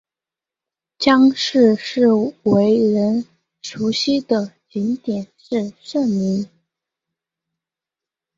[0.97, 2.07] 姜市最
[2.41, 3.27] 为人
[3.61, 6.49] 熟悉的景点是圣陵。